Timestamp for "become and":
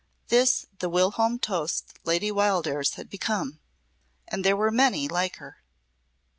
3.07-4.43